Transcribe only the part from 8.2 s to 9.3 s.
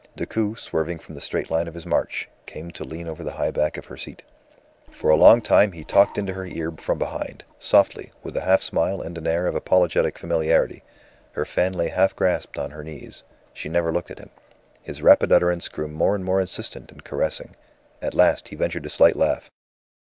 with a half smile and an